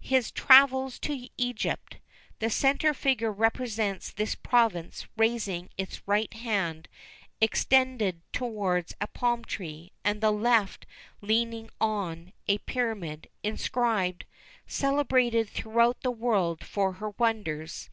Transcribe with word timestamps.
His 0.00 0.32
travels 0.32 0.98
to 0.98 1.28
Egypt. 1.36 1.98
The 2.40 2.50
centre 2.50 2.92
figure 2.92 3.30
represents 3.30 4.10
this 4.10 4.34
province 4.34 5.06
raising 5.16 5.70
its 5.78 6.02
right 6.04 6.34
hand 6.34 6.88
extended 7.40 8.20
towards 8.32 8.96
a 9.00 9.06
palm 9.06 9.44
tree, 9.44 9.92
and 10.02 10.20
the 10.20 10.32
left 10.32 10.84
leaning 11.20 11.70
on 11.80 12.32
a 12.48 12.58
pyramid, 12.58 13.28
inscribed 13.44 14.24
"Celebrated 14.66 15.48
throughout 15.48 16.00
the 16.00 16.10
world 16.10 16.64
for 16.66 16.94
her 16.94 17.10
wonders." 17.10 17.88